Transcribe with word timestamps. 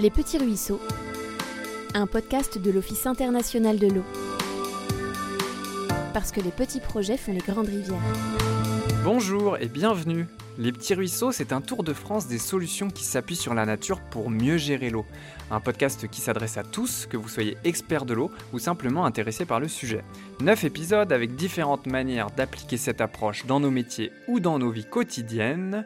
Les 0.00 0.08
Petits 0.08 0.38
Ruisseaux, 0.38 0.80
un 1.92 2.06
podcast 2.06 2.56
de 2.56 2.70
l'Office 2.70 3.04
international 3.04 3.78
de 3.78 3.88
l'eau. 3.88 4.04
Parce 6.14 6.32
que 6.32 6.40
les 6.40 6.52
petits 6.52 6.80
projets 6.80 7.18
font 7.18 7.34
les 7.34 7.40
grandes 7.40 7.68
rivières. 7.68 8.00
Bonjour 9.04 9.58
et 9.58 9.66
bienvenue. 9.66 10.26
Les 10.56 10.72
Petits 10.72 10.94
Ruisseaux, 10.94 11.32
c'est 11.32 11.52
un 11.52 11.60
tour 11.60 11.84
de 11.84 11.92
France 11.92 12.28
des 12.28 12.38
solutions 12.38 12.88
qui 12.88 13.04
s'appuient 13.04 13.36
sur 13.36 13.52
la 13.52 13.66
nature 13.66 14.00
pour 14.00 14.30
mieux 14.30 14.56
gérer 14.56 14.88
l'eau. 14.88 15.04
Un 15.50 15.60
podcast 15.60 16.08
qui 16.08 16.22
s'adresse 16.22 16.56
à 16.56 16.62
tous, 16.62 17.04
que 17.04 17.18
vous 17.18 17.28
soyez 17.28 17.58
expert 17.64 18.06
de 18.06 18.14
l'eau 18.14 18.30
ou 18.54 18.58
simplement 18.58 19.04
intéressé 19.04 19.44
par 19.44 19.60
le 19.60 19.68
sujet. 19.68 20.02
Neuf 20.40 20.64
épisodes 20.64 21.12
avec 21.12 21.36
différentes 21.36 21.86
manières 21.86 22.30
d'appliquer 22.30 22.78
cette 22.78 23.02
approche 23.02 23.44
dans 23.44 23.60
nos 23.60 23.70
métiers 23.70 24.12
ou 24.28 24.40
dans 24.40 24.58
nos 24.58 24.70
vies 24.70 24.88
quotidiennes. 24.88 25.84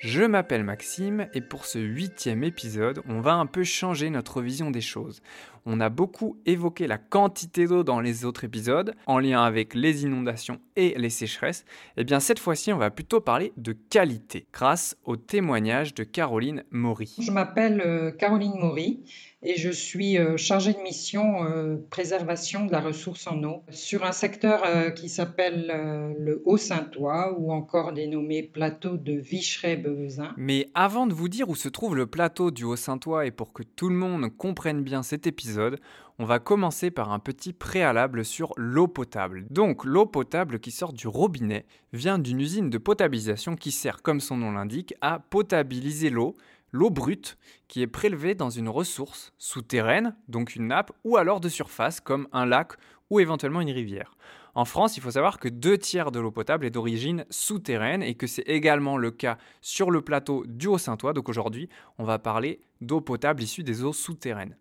Je 0.00 0.22
m'appelle 0.22 0.62
Maxime 0.62 1.26
et 1.34 1.40
pour 1.40 1.66
ce 1.66 1.80
huitième 1.80 2.44
épisode, 2.44 3.02
on 3.08 3.20
va 3.20 3.34
un 3.34 3.46
peu 3.46 3.64
changer 3.64 4.10
notre 4.10 4.40
vision 4.40 4.70
des 4.70 4.80
choses. 4.80 5.22
On 5.70 5.80
a 5.80 5.90
beaucoup 5.90 6.38
évoqué 6.46 6.86
la 6.86 6.96
quantité 6.96 7.66
d'eau 7.66 7.84
dans 7.84 8.00
les 8.00 8.24
autres 8.24 8.44
épisodes, 8.44 8.94
en 9.04 9.18
lien 9.18 9.42
avec 9.42 9.74
les 9.74 10.04
inondations 10.04 10.60
et 10.76 10.94
les 10.96 11.10
sécheresses. 11.10 11.66
Et 11.98 12.00
eh 12.00 12.04
bien 12.04 12.20
cette 12.20 12.38
fois-ci, 12.38 12.72
on 12.72 12.78
va 12.78 12.90
plutôt 12.90 13.20
parler 13.20 13.52
de 13.58 13.72
qualité, 13.72 14.46
grâce 14.50 14.96
au 15.04 15.16
témoignage 15.16 15.92
de 15.92 16.04
Caroline 16.04 16.64
Maury. 16.70 17.16
Je 17.20 17.30
m'appelle 17.30 17.82
euh, 17.84 18.10
Caroline 18.10 18.58
Maury 18.58 19.02
et 19.42 19.56
je 19.56 19.70
suis 19.70 20.18
euh, 20.18 20.36
chargée 20.36 20.72
de 20.72 20.80
mission 20.80 21.44
euh, 21.44 21.76
préservation 21.90 22.66
de 22.66 22.72
la 22.72 22.80
ressource 22.80 23.26
en 23.28 23.42
eau 23.44 23.62
sur 23.70 24.04
un 24.04 24.12
secteur 24.12 24.62
euh, 24.64 24.90
qui 24.90 25.08
s'appelle 25.08 26.14
le 26.18 26.42
Haut-Saintois 26.44 27.36
ou 27.38 27.52
encore 27.52 27.92
dénommé 27.92 28.42
plateau 28.42 28.96
de 28.96 29.12
Vicheret-Bevezin. 29.12 30.34
Mais 30.36 30.70
avant 30.74 31.06
de 31.06 31.14
vous 31.14 31.28
dire 31.28 31.48
où 31.48 31.54
se 31.54 31.68
trouve 31.68 31.94
le 31.94 32.06
plateau 32.06 32.50
du 32.50 32.64
Haut-Saintois 32.64 33.26
et 33.26 33.30
pour 33.30 33.52
que 33.52 33.62
tout 33.62 33.88
le 33.88 33.94
monde 33.94 34.28
comprenne 34.36 34.82
bien 34.82 35.02
cet 35.02 35.26
épisode, 35.26 35.57
on 36.18 36.24
va 36.24 36.38
commencer 36.38 36.90
par 36.90 37.12
un 37.12 37.18
petit 37.18 37.52
préalable 37.52 38.24
sur 38.24 38.52
l'eau 38.56 38.88
potable. 38.88 39.46
Donc 39.50 39.84
l'eau 39.84 40.06
potable 40.06 40.60
qui 40.60 40.70
sort 40.70 40.92
du 40.92 41.08
robinet 41.08 41.66
vient 41.92 42.18
d'une 42.18 42.40
usine 42.40 42.70
de 42.70 42.78
potabilisation 42.78 43.56
qui 43.56 43.70
sert, 43.70 44.02
comme 44.02 44.20
son 44.20 44.36
nom 44.36 44.52
l'indique, 44.52 44.94
à 45.00 45.18
potabiliser 45.18 46.10
l'eau 46.10 46.36
l'eau 46.72 46.90
brute 46.90 47.38
qui 47.66 47.82
est 47.82 47.86
prélevée 47.86 48.34
dans 48.34 48.50
une 48.50 48.68
ressource 48.68 49.32
souterraine, 49.38 50.14
donc 50.28 50.56
une 50.56 50.68
nappe, 50.68 50.92
ou 51.04 51.16
alors 51.16 51.40
de 51.40 51.48
surface 51.48 52.00
comme 52.00 52.28
un 52.32 52.46
lac 52.46 52.72
ou 53.10 53.20
éventuellement 53.20 53.60
une 53.60 53.70
rivière. 53.70 54.16
En 54.54 54.64
France, 54.64 54.96
il 54.96 55.02
faut 55.02 55.12
savoir 55.12 55.38
que 55.38 55.48
deux 55.48 55.78
tiers 55.78 56.10
de 56.10 56.18
l'eau 56.18 56.32
potable 56.32 56.66
est 56.66 56.70
d'origine 56.70 57.24
souterraine 57.30 58.02
et 58.02 58.14
que 58.14 58.26
c'est 58.26 58.42
également 58.42 58.96
le 58.96 59.10
cas 59.10 59.38
sur 59.60 59.90
le 59.90 60.02
plateau 60.02 60.44
du 60.46 60.66
Haut-Saintois. 60.66 61.12
Donc 61.12 61.28
aujourd'hui, 61.28 61.68
on 61.98 62.04
va 62.04 62.18
parler 62.18 62.60
d'eau 62.80 63.00
potable 63.00 63.42
issue 63.42 63.62
des 63.62 63.84
eaux 63.84 63.92
souterraines. 63.92 64.56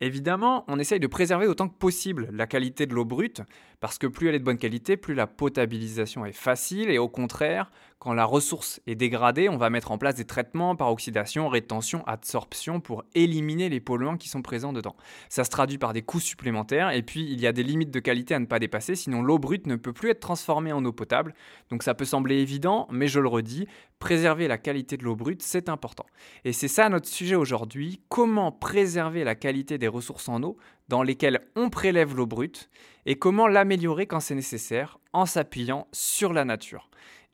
Évidemment, 0.00 0.64
on 0.68 0.78
essaye 0.78 1.00
de 1.00 1.06
préserver 1.06 1.46
autant 1.46 1.68
que 1.68 1.76
possible 1.76 2.28
la 2.32 2.46
qualité 2.46 2.86
de 2.86 2.94
l'eau 2.94 3.04
brute, 3.04 3.42
parce 3.80 3.98
que 3.98 4.06
plus 4.06 4.28
elle 4.28 4.34
est 4.34 4.40
de 4.40 4.44
bonne 4.44 4.58
qualité, 4.58 4.96
plus 4.96 5.14
la 5.14 5.26
potabilisation 5.26 6.24
est 6.24 6.32
facile, 6.32 6.90
et 6.90 6.98
au 6.98 7.08
contraire, 7.08 7.70
quand 7.98 8.12
la 8.12 8.24
ressource 8.24 8.80
est 8.86 8.94
dégradée, 8.94 9.48
on 9.48 9.56
va 9.56 9.70
mettre 9.70 9.90
en 9.90 9.98
place 9.98 10.14
des 10.14 10.24
traitements 10.24 10.76
par 10.76 10.90
oxydation, 10.92 11.48
rétention, 11.48 12.06
adsorption 12.06 12.80
pour 12.80 13.04
éliminer 13.14 13.68
les 13.68 13.80
polluants 13.80 14.16
qui 14.16 14.28
sont 14.28 14.42
présents 14.42 14.72
dedans. 14.72 14.94
Ça 15.28 15.42
se 15.42 15.50
traduit 15.50 15.78
par 15.78 15.92
des 15.92 16.02
coûts 16.02 16.20
supplémentaires, 16.20 16.90
et 16.90 17.02
puis 17.02 17.28
il 17.30 17.40
y 17.40 17.46
a 17.46 17.52
des 17.52 17.64
limites 17.64 17.90
de 17.90 18.00
qualité 18.00 18.34
à 18.34 18.38
ne 18.38 18.46
pas 18.46 18.60
dépasser, 18.60 18.94
sinon 18.94 19.22
l'eau 19.22 19.38
brute 19.38 19.66
ne 19.66 19.76
peut 19.76 19.92
plus 19.92 20.10
être 20.10 20.20
transformée 20.20 20.72
en 20.72 20.84
eau 20.84 20.92
potable. 20.92 21.34
Donc 21.70 21.82
ça 21.82 21.94
peut 21.94 22.04
sembler 22.04 22.36
évident, 22.36 22.86
mais 22.90 23.08
je 23.08 23.20
le 23.20 23.28
redis, 23.28 23.66
préserver 23.98 24.46
la 24.46 24.58
qualité 24.58 24.96
de 24.96 25.04
l'eau 25.04 25.16
brute, 25.16 25.42
c'est 25.42 25.68
important. 25.68 26.06
Et 26.44 26.52
c'est 26.52 26.68
ça 26.68 26.88
notre 26.88 27.08
sujet 27.08 27.34
aujourd'hui, 27.34 28.00
comment 28.08 28.52
préserver 28.52 29.24
la 29.24 29.34
qualité 29.34 29.76
des 29.78 29.88
ressources 29.88 30.28
en 30.28 30.42
eau 30.42 30.56
dans 30.88 31.02
lesquelles 31.02 31.40
on 31.56 31.70
prélève 31.70 32.16
l'eau 32.16 32.26
brute 32.26 32.70
et 33.06 33.16
comment 33.16 33.46
l'améliorer 33.46 34.06
quand 34.06 34.20
c'est 34.20 34.34
nécessaire 34.34 34.98
en 35.12 35.26
s'appuyant 35.26 35.86
sur 35.92 36.32
la 36.32 36.44
nature. 36.44 36.88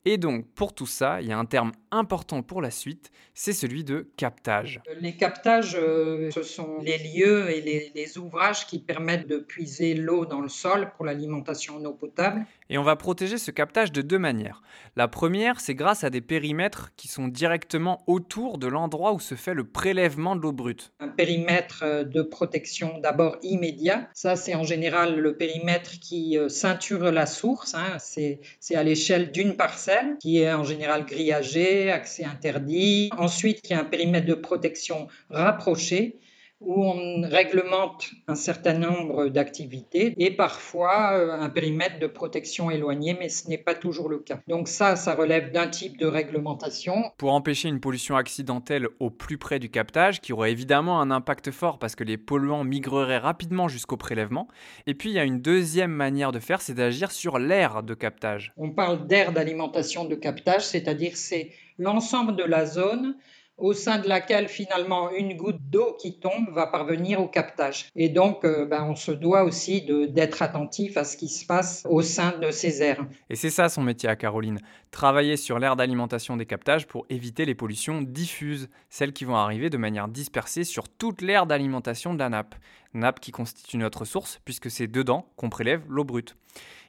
Et 0.07 0.19
donc, 0.19 0.47
pour 0.55 0.75
tout 0.75 0.87
ça, 0.87 1.23
il 1.23 1.29
y 1.29 1.33
a 1.33 1.39
un 1.39 1.47
terme 1.47 1.73
important 1.91 2.43
pour 2.43 2.61
la 2.61 2.71
suite, 2.71 3.11
c'est 3.33 3.55
celui 3.55 3.85
de 3.85 4.11
captage. 4.19 4.83
Les 5.01 5.17
captages, 5.17 5.79
euh, 5.81 6.31
ce 6.31 6.43
sont 6.43 6.79
les 6.83 6.99
lieux 6.99 7.49
et 7.51 7.93
les, 7.95 8.19
ouvrages 8.19 8.67
qui 8.67 8.79
permettent 8.79 9.27
de 9.27 9.39
puiser 9.39 9.95
l'eau 9.95 10.27
dans 10.27 10.41
le 10.41 10.49
sol 10.49 10.93
pour 10.97 11.05
l'alimentation 11.05 11.77
en 11.77 11.85
eau 11.85 11.95
potable. 11.95 12.45
Et 12.69 12.79
on 12.79 12.83
va 12.83 12.97
protéger 12.97 13.39
ce 13.39 13.51
captage 13.51 13.93
de 13.93 14.03
deux 14.03 14.19
manières. 14.19 14.63
La 14.95 15.09
première, 15.09 15.59
c'est 15.59 15.75
grâce 15.75 16.05
à 16.05 16.11
des 16.11 16.21
périmètres 16.21 16.93
qui 16.97 17.09
sont 17.09 17.27
directement 17.27 18.05
autour 18.07 18.59
de 18.59 18.69
l'endroit 18.69 19.13
où 19.13 19.21
se 19.21 19.35
fait 19.35 19.55
le 19.55 19.65
prélèvement 19.65 20.37
de 20.37 20.43
l'eau 20.43 20.53
brute. 20.53 20.93
Un 21.01 21.09
périmètre 21.09 21.83
euh, 21.83 22.05
de 22.05 22.23
protection 22.23 22.99
d'abord 22.99 23.37
immédiat. 23.43 24.09
Ça, 24.13 24.37
c'est 24.37 24.55
en 24.55 24.65
général 24.65 25.19
le 25.19 25.37
périmètre 25.37 25.99
qui 25.99 26.39
euh, 26.39 26.49
ceinture 26.49 27.11
la 27.11 27.27
source. 27.27 27.75
Hein. 27.75 27.97
C'est 27.99 28.41
à 28.75 28.83
l'échelle 28.83 29.33
d'une 29.33 29.57
parcelle 29.57 29.94
qui 30.21 30.41
est 30.41 30.53
en 30.53 30.65
général 30.65 31.05
grillagé, 31.07 31.91
accès 31.91 32.25
interdit. 32.25 33.11
Ensuite, 33.17 33.61
il 33.65 33.73
y 33.73 33.77
a 33.77 33.81
un 33.81 33.85
périmètre 33.85 34.27
de 34.27 34.35
protection 34.35 35.09
rapproché 35.31 36.19
où 36.67 36.85
on 36.85 37.23
réglemente 37.29 38.11
un 38.29 38.35
certain 38.35 38.75
nombre 38.75 39.29
d'activités 39.29 40.15
et 40.17 40.31
parfois 40.31 41.13
euh, 41.15 41.33
un 41.33 41.49
périmètre 41.49 41.99
de 41.99 42.07
protection 42.07 42.71
éloigné, 42.71 43.17
mais 43.19 43.29
ce 43.29 43.49
n'est 43.49 43.59
pas 43.59 43.75
toujours 43.75 44.09
le 44.09 44.19
cas. 44.19 44.41
Donc 44.49 44.69
ça, 44.69 44.97
ça 44.97 45.15
relève 45.15 45.53
d'un 45.53 45.69
type 45.69 45.99
de 45.99 46.07
réglementation. 46.07 46.95
Pour 47.19 47.33
empêcher 47.33 47.69
une 47.69 47.81
pollution 47.81 48.17
accidentelle 48.17 48.89
au 49.01 49.11
plus 49.11 49.39
près 49.39 49.59
du 49.59 49.71
captage, 49.71 50.21
qui 50.21 50.33
aurait 50.33 50.53
évidemment 50.53 51.01
un 51.01 51.11
impact 51.11 51.51
fort 51.51 51.79
parce 51.79 51.95
que 51.95 52.05
les 52.05 52.17
polluants 52.17 52.65
migreraient 52.65 53.19
rapidement 53.19 53.69
jusqu'au 53.69 53.97
prélèvement. 53.97 54.49
Et 54.87 54.95
puis 54.95 55.11
il 55.11 55.15
y 55.15 55.19
a 55.19 55.25
une 55.25 55.41
deuxième 55.41 55.93
manière 55.93 56.33
de 56.33 56.39
faire, 56.39 56.61
c'est 56.61 56.75
d'agir 56.75 57.11
sur 57.11 57.39
l'air 57.39 57.83
de 57.83 57.95
captage. 57.95 58.53
On 58.57 58.71
parle 58.71 59.07
d'air 59.07 59.33
d'alimentation 59.33 60.05
de 60.05 60.15
captage, 60.15 60.63
c'est-à-dire 60.63 61.17
c'est 61.17 61.51
l'ensemble 61.79 62.37
de 62.37 62.45
la 62.45 62.67
zone 62.67 63.17
au 63.57 63.73
sein 63.73 63.99
de 63.99 64.09
laquelle 64.09 64.49
finalement 64.49 65.11
une 65.11 65.37
goutte 65.37 65.61
d'eau 65.71 65.97
qui 66.01 66.19
tombe 66.19 66.51
va 66.53 66.67
parvenir 66.67 67.21
au 67.21 67.29
captage. 67.29 67.89
Et 67.95 68.09
donc, 68.09 68.45
euh, 68.45 68.67
ben, 68.67 68.85
on 68.85 68.97
se 68.97 69.13
doit 69.13 69.45
aussi 69.45 69.83
d'être 70.09 70.43
attentif 70.43 70.97
à 70.97 71.05
ce 71.05 71.17
qui 71.17 71.29
se 71.29 71.47
passe 71.47 71.87
au 71.89 72.03
sein 72.03 72.37
de 72.39 72.51
ces 72.51 72.83
aires. 72.83 73.07
Et 73.31 73.37
c'est 73.37 73.51
ça 73.51 73.69
son 73.69 73.83
métier 73.83 74.09
à 74.09 74.17
Caroline, 74.17 74.59
travailler 74.91 75.37
sur 75.37 75.59
l'aire 75.59 75.77
d'alimentation 75.77 76.37
des 76.37 76.47
captages 76.47 76.87
pour 76.87 77.07
éviter 77.11 77.45
les 77.45 77.55
pollutions 77.55 78.03
diffuses, 78.03 78.69
celles 78.91 79.13
qui 79.13 79.25
vont 79.25 79.37
arriver 79.37 79.71
de 79.71 79.77
manière 79.77 80.09
dispersée 80.09 80.65
sur 80.65 80.89
toute 80.89 81.23
l'aire 81.23 81.47
d'alimentation 81.47 82.15
de 82.15 82.19
la 82.19 82.29
nappe. 82.29 82.55
Nappe 82.93 83.21
qui 83.21 83.33
constitue 83.33 83.77
notre 83.77 84.05
source 84.05 84.41
puisque 84.45 84.71
c'est 84.71 84.87
dedans 84.87 85.27
qu'on 85.37 85.51
prélève 85.51 85.83
l'eau 85.89 86.05
brute. 86.05 86.37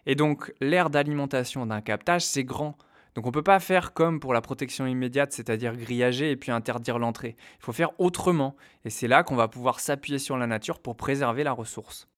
Et 0.06 0.16
donc, 0.16 0.54
l'aire 0.62 0.90
d'alimentation 0.90 1.66
d'un 1.66 1.82
captage, 1.82 2.22
c'est 2.22 2.44
grand. 2.44 2.78
Donc 3.16 3.26
on 3.26 3.30
ne 3.30 3.34
peut 3.34 3.44
pas 3.44 3.62
faire 3.62 3.94
comme 3.94 4.20
pour 4.20 4.34
la 4.34 4.42
protection 4.42 4.86
immédiate, 4.86 5.32
c'est-à-dire 5.32 5.76
grillager 5.78 6.32
et 6.32 6.36
puis 6.36 6.52
interdire 6.52 7.00
l'entrée. 7.00 7.38
Il 7.60 7.64
faut 7.64 7.72
faire 7.72 7.98
autrement. 7.98 8.58
Et 8.84 8.90
c'est 8.90 9.08
là 9.08 9.24
qu'on 9.24 9.38
va 9.38 9.48
pouvoir 9.48 9.80
s'appuyer 9.80 10.20
sur 10.20 10.38
la 10.38 10.48
nature 10.48 10.80
pour 10.80 10.98
préserver 10.98 11.46
la 11.46 11.54
ressource. 11.54 12.10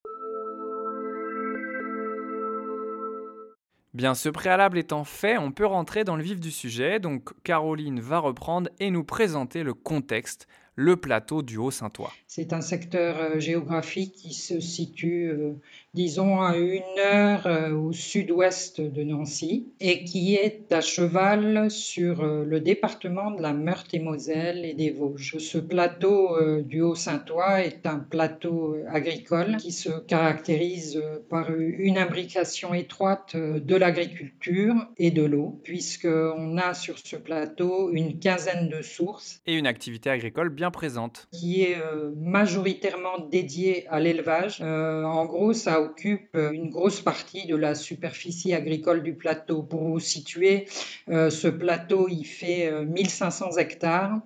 Bien, 3.94 4.16
ce 4.16 4.30
préalable 4.30 4.80
étant 4.80 5.04
fait, 5.04 5.38
on 5.38 5.52
peut 5.52 5.66
rentrer 5.66 6.04
dans 6.04 6.16
le 6.16 6.24
vif 6.24 6.40
du 6.40 6.52
sujet. 6.52 7.00
Donc 7.00 7.30
Caroline 7.44 8.00
va 8.00 8.18
reprendre 8.18 8.70
et 8.80 8.90
nous 8.90 9.04
présenter 9.04 9.62
le 9.62 9.76
contexte, 9.76 10.48
le 10.78 10.96
plateau 10.96 11.42
du 11.42 11.58
Haut-Saintois. 11.58 12.14
C'est 12.28 12.54
un 12.54 12.62
secteur 12.62 13.18
euh, 13.20 13.40
géographique 13.40 14.14
qui 14.14 14.36
se 14.36 14.60
situe, 14.60 15.28
euh, 15.28 15.54
disons, 15.96 16.40
à 16.40 16.56
une 16.56 17.00
heure 17.00 17.48
euh, 17.48 17.72
au 17.72 17.94
sud-ouest 17.94 18.80
de 18.80 19.02
Nancy 19.02 19.70
et 19.80 20.04
qui 20.04 20.36
est 20.36 20.72
à 20.72 20.82
cheval 20.82 21.72
sur 21.72 22.24
le 22.24 22.60
département 22.60 23.32
de 23.32 23.42
la 23.42 23.54
Meurthe-et-Moselle 23.54 24.66
et 24.66 24.76
des 24.76 24.92
Vosges. 24.92 25.38
Ce 25.40 25.58
plateau 25.58 26.38
du 26.62 26.82
Haut-Saintois 26.82 27.62
est 27.64 27.88
un 27.88 27.98
plateau 27.98 28.78
agricole 28.88 29.58
qui 29.58 29.72
se 29.72 29.90
caractérise 29.90 31.02
par 31.30 31.50
une 31.52 31.98
imbrication 31.98 32.76
étroite 32.76 33.36
de 33.36 33.76
l'agriculture 33.76 34.76
et 34.98 35.10
de 35.10 35.24
l'eau, 35.24 35.60
puisqu'on 35.64 36.58
a 36.58 36.76
sur 36.76 37.00
ce 37.00 37.16
plateau 37.16 37.92
une 37.92 38.20
quinzaine 38.20 38.70
de 38.70 38.84
sources. 38.84 39.42
Et 39.48 39.56
une 39.56 39.68
activité 39.68 40.10
agricole 40.10 40.50
bien 40.50 40.67
présente. 40.72 41.28
Qui 41.32 41.64
est 41.64 41.78
euh, 41.78 42.12
majoritairement 42.18 43.20
dédiée 43.30 43.88
à 43.90 44.00
l'élevage. 44.00 44.60
Euh, 44.62 45.04
en 45.04 45.26
gros, 45.26 45.54
ça 45.54 45.82
occupe 45.82 46.36
euh, 46.36 46.52
une 46.52 46.70
grosse 46.70 47.02
partie 47.02 47.46
de 47.48 47.56
la 47.56 47.76
superficie 47.76 48.54
agricole 48.54 49.04
du 49.04 49.14
plateau. 49.14 49.64
Pour 49.64 49.84
vous 49.84 50.00
situer, 50.00 50.68
ce 51.08 51.48
plateau, 51.48 52.08
il 52.10 52.26
fait 52.26 52.72
1500 52.86 53.58
hectares. 53.58 54.20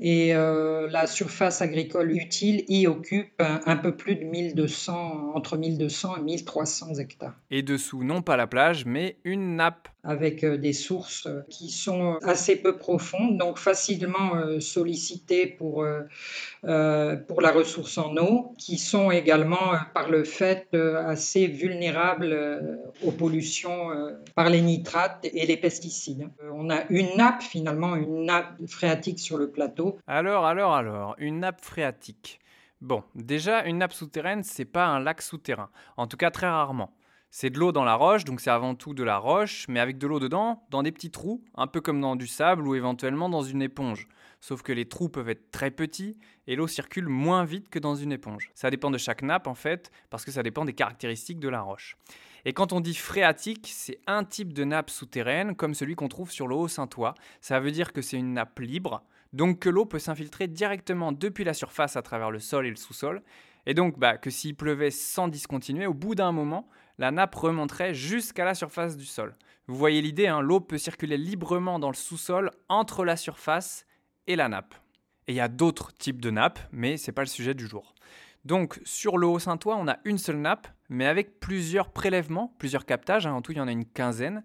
Et 0.00 0.34
euh, 0.34 0.88
la 0.90 1.06
surface 1.06 1.62
agricole 1.62 2.10
utile 2.10 2.64
y 2.68 2.88
occupe 2.88 3.40
un, 3.40 3.76
peu 3.76 3.96
plus 3.96 4.16
de 4.16 4.24
1200, 4.24 5.32
entre 5.34 5.56
1200 5.56 6.16
et 6.16 6.22
1300 6.22 6.94
hectares. 6.94 7.34
Et 7.50 7.62
dessous, 7.62 8.02
non 8.02 8.20
pas 8.20 8.36
la 8.36 8.48
plage, 8.48 8.86
mais 8.86 9.18
une 9.24 9.56
nappe. 9.56 9.88
Avec 10.06 10.44
euh, 10.44 10.58
des 10.58 10.74
sources 10.74 11.28
qui 11.48 11.70
sont 11.70 12.18
assez 12.22 12.56
peu 12.56 12.76
profondes, 12.76 13.38
donc 13.38 13.58
facilement 13.58 14.34
euh, 14.34 14.60
sollicitées 14.60 15.46
pour, 15.46 15.86
pour 16.62 17.40
la 17.40 17.52
ressource 17.52 17.96
en 17.96 18.16
eau, 18.16 18.54
qui 18.58 18.76
sont 18.76 19.10
également, 19.10 19.76
par 19.94 20.10
le 20.10 20.24
fait, 20.24 20.74
assez 20.74 21.46
vulnérables 21.46 22.80
aux 23.02 23.12
pollutions 23.12 23.90
par 24.34 24.50
les 24.50 24.60
nitrates 24.60 25.26
et 25.32 25.46
les 25.46 25.56
pesticides. 25.56 26.28
On 26.52 26.68
a 26.68 26.84
une 26.90 27.16
nappe, 27.16 27.42
finalement, 27.42 27.96
une 27.96 28.24
nappe 28.24 28.54
phréatique 28.66 29.20
sur 29.20 29.38
le 29.38 29.50
plateau 29.50 29.83
alors, 30.06 30.46
alors, 30.46 30.74
alors, 30.74 31.14
une 31.18 31.40
nappe 31.40 31.64
phréatique. 31.64 32.40
Bon, 32.80 33.02
déjà, 33.14 33.64
une 33.64 33.78
nappe 33.78 33.92
souterraine, 33.92 34.42
c'est 34.42 34.64
pas 34.64 34.86
un 34.86 35.00
lac 35.00 35.22
souterrain. 35.22 35.70
En 35.96 36.06
tout 36.06 36.16
cas, 36.16 36.30
très 36.30 36.48
rarement. 36.48 36.90
C'est 37.30 37.50
de 37.50 37.58
l'eau 37.58 37.72
dans 37.72 37.82
la 37.82 37.96
roche, 37.96 38.24
donc 38.24 38.40
c'est 38.40 38.50
avant 38.50 38.76
tout 38.76 38.94
de 38.94 39.02
la 39.02 39.18
roche, 39.18 39.66
mais 39.68 39.80
avec 39.80 39.98
de 39.98 40.06
l'eau 40.06 40.20
dedans, 40.20 40.62
dans 40.70 40.84
des 40.84 40.92
petits 40.92 41.10
trous, 41.10 41.42
un 41.56 41.66
peu 41.66 41.80
comme 41.80 42.00
dans 42.00 42.14
du 42.14 42.28
sable 42.28 42.68
ou 42.68 42.76
éventuellement 42.76 43.28
dans 43.28 43.42
une 43.42 43.60
éponge. 43.60 44.06
Sauf 44.40 44.62
que 44.62 44.72
les 44.72 44.86
trous 44.86 45.08
peuvent 45.08 45.30
être 45.30 45.50
très 45.50 45.70
petits 45.70 46.16
et 46.46 46.54
l'eau 46.54 46.68
circule 46.68 47.08
moins 47.08 47.44
vite 47.44 47.70
que 47.70 47.78
dans 47.80 47.96
une 47.96 48.12
éponge. 48.12 48.52
Ça 48.54 48.70
dépend 48.70 48.90
de 48.90 48.98
chaque 48.98 49.22
nappe 49.22 49.46
en 49.46 49.54
fait, 49.54 49.90
parce 50.10 50.24
que 50.24 50.30
ça 50.30 50.42
dépend 50.44 50.64
des 50.64 50.74
caractéristiques 50.74 51.40
de 51.40 51.48
la 51.48 51.62
roche. 51.62 51.96
Et 52.44 52.52
quand 52.52 52.72
on 52.72 52.80
dit 52.80 52.94
phréatique, 52.94 53.70
c'est 53.72 53.98
un 54.06 54.22
type 54.22 54.52
de 54.52 54.62
nappe 54.62 54.90
souterraine 54.90 55.56
comme 55.56 55.74
celui 55.74 55.96
qu'on 55.96 56.08
trouve 56.08 56.30
sur 56.30 56.46
le 56.46 56.54
Haut-Saint-Ouen. 56.54 57.14
Ça 57.40 57.58
veut 57.58 57.70
dire 57.70 57.92
que 57.92 58.02
c'est 58.02 58.18
une 58.18 58.34
nappe 58.34 58.60
libre, 58.60 59.02
donc 59.34 59.58
que 59.58 59.68
l'eau 59.68 59.84
peut 59.84 59.98
s'infiltrer 59.98 60.46
directement 60.46 61.12
depuis 61.12 61.44
la 61.44 61.54
surface 61.54 61.96
à 61.96 62.02
travers 62.02 62.30
le 62.30 62.38
sol 62.38 62.66
et 62.66 62.70
le 62.70 62.76
sous-sol, 62.76 63.22
et 63.66 63.74
donc 63.74 63.98
bah, 63.98 64.16
que 64.16 64.30
s'il 64.30 64.54
pleuvait 64.54 64.90
sans 64.90 65.28
discontinuer, 65.28 65.86
au 65.86 65.94
bout 65.94 66.14
d'un 66.14 66.32
moment, 66.32 66.68
la 66.98 67.10
nappe 67.10 67.34
remonterait 67.34 67.94
jusqu'à 67.94 68.44
la 68.44 68.54
surface 68.54 68.96
du 68.96 69.04
sol. 69.04 69.34
Vous 69.66 69.76
voyez 69.76 70.00
l'idée, 70.02 70.28
hein, 70.28 70.40
l'eau 70.40 70.60
peut 70.60 70.78
circuler 70.78 71.16
librement 71.16 71.78
dans 71.78 71.88
le 71.88 71.94
sous-sol 71.94 72.50
entre 72.68 73.04
la 73.04 73.16
surface 73.16 73.86
et 74.26 74.36
la 74.36 74.48
nappe. 74.48 74.74
Et 75.26 75.32
il 75.32 75.36
y 75.36 75.40
a 75.40 75.48
d'autres 75.48 75.92
types 75.94 76.20
de 76.20 76.30
nappes, 76.30 76.60
mais 76.72 76.96
ce 76.96 77.10
n'est 77.10 77.14
pas 77.14 77.22
le 77.22 77.28
sujet 77.28 77.54
du 77.54 77.66
jour. 77.66 77.94
Donc 78.44 78.80
sur 78.84 79.16
le 79.16 79.26
Haut-Saint-Ouen, 79.26 79.76
on 79.78 79.88
a 79.88 79.98
une 80.04 80.18
seule 80.18 80.36
nappe, 80.36 80.68
mais 80.88 81.06
avec 81.06 81.40
plusieurs 81.40 81.90
prélèvements, 81.90 82.54
plusieurs 82.58 82.84
captages, 82.84 83.26
hein, 83.26 83.32
en 83.32 83.40
tout 83.40 83.52
il 83.52 83.58
y 83.58 83.60
en 83.60 83.68
a 83.68 83.72
une 83.72 83.86
quinzaine. 83.86 84.44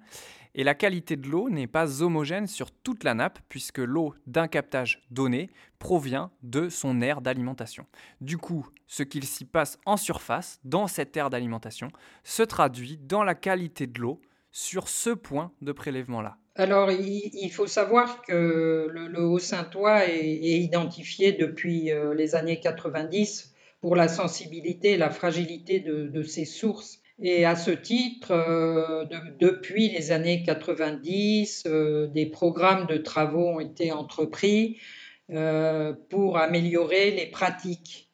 Et 0.55 0.63
la 0.63 0.73
qualité 0.73 1.15
de 1.15 1.27
l'eau 1.27 1.49
n'est 1.49 1.67
pas 1.67 2.01
homogène 2.01 2.47
sur 2.47 2.71
toute 2.71 3.03
la 3.03 3.13
nappe, 3.13 3.39
puisque 3.49 3.77
l'eau 3.77 4.15
d'un 4.25 4.47
captage 4.47 5.03
donné 5.11 5.51
provient 5.77 6.31
de 6.41 6.69
son 6.69 7.01
aire 7.01 7.21
d'alimentation. 7.21 7.85
Du 8.19 8.37
coup, 8.37 8.67
ce 8.87 9.03
qu'il 9.03 9.25
s'y 9.25 9.45
passe 9.45 9.77
en 9.85 9.95
surface, 9.95 10.59
dans 10.63 10.87
cette 10.87 11.15
aire 11.15 11.29
d'alimentation, 11.29 11.89
se 12.23 12.41
traduit 12.41 12.97
dans 12.97 13.23
la 13.23 13.35
qualité 13.35 13.85
de 13.85 13.99
l'eau 13.99 14.21
sur 14.51 14.87
ce 14.87 15.11
point 15.11 15.51
de 15.61 15.71
prélèvement-là. 15.71 16.37
Alors, 16.59 16.91
il 16.91 17.50
faut 17.51 17.67
savoir 17.67 18.21
que 18.21 18.89
le, 18.91 19.25
Haut-Saint-Ouen 19.25 20.01
est, 20.01 20.59
identifié 20.59 21.31
depuis 21.31 21.89
euh, 21.89 22.13
les 22.13 22.35
années 22.35 22.59
90 22.59 23.53
pour 23.79 23.95
la 23.95 24.09
sensibilité 24.09 24.91
et 24.91 24.97
la 24.97 25.09
fragilité 25.09 25.79
de 25.79 26.21
ses 26.21 26.44
sources. 26.44 27.00
Et 27.21 27.45
à 27.45 27.56
ce 27.56 27.71
titre, 27.71 28.31
euh, 28.31 29.06
depuis 29.39 29.88
les 29.88 30.11
années 30.11 30.44
90, 30.44 31.63
euh, 31.65 32.07
des 32.07 32.25
programmes 32.25 32.88
de 32.88 32.97
travaux 32.97 33.47
ont 33.47 33.61
été 33.61 33.94
entrepris 33.94 34.81
pour 36.09 36.39
améliorer 36.39 37.11
les 37.11 37.27
pratiques 37.27 38.08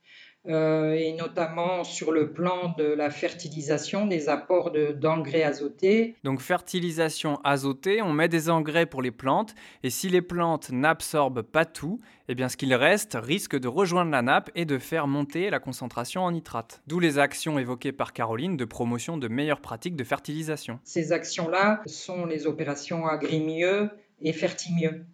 et 0.48 1.16
notamment 1.18 1.84
sur 1.84 2.12
le 2.12 2.32
plan 2.32 2.74
de 2.78 2.86
la 2.86 3.10
fertilisation, 3.10 4.06
des 4.06 4.30
apports 4.30 4.72
d'engrais 4.72 5.44
azotés. 5.44 6.16
Donc 6.24 6.42
fertilisation 6.42 7.40
azotée, 7.44 8.02
on 8.02 8.14
met 8.14 8.28
des 8.28 8.50
engrais 8.50 8.86
pour 8.86 9.02
les 9.02 9.12
plantes, 9.12 9.56
et 9.84 9.90
si 9.90 10.10
les 10.10 10.22
plantes 10.22 10.72
n'absorbent 10.72 11.42
pas 11.42 11.66
tout, 11.66 12.00
eh 12.28 12.36
bien 12.36 12.50
ce 12.50 12.58
qu'il 12.58 12.74
reste 12.74 13.18
risque 13.22 13.58
de 13.58 13.68
rejoindre 13.68 14.12
la 14.12 14.22
nappe 14.22 14.50
et 14.56 14.66
de 14.66 14.78
faire 14.78 15.08
monter 15.08 15.50
la 15.50 15.60
concentration 15.60 16.24
en 16.24 16.32
nitrate. 16.32 16.82
D'où 16.88 17.00
les 17.00 17.20
actions 17.20 17.60
évoquées 17.60 17.92
par 17.92 18.14
Caroline 18.14 18.58
de 18.58 18.66
promotion 18.66 19.18
de 19.18 19.28
meilleures 19.28 19.62
pratiques 19.62 19.96
de 19.96 20.04
fertilisation. 20.04 20.80
Ces 20.84 21.12
actions-là 21.12 21.82
sont 21.86 22.26
les 22.26 22.48
opérations 22.48 23.06
Agrimieux 23.06 23.90
et 24.22 24.34
Fertimieux. 24.34 25.06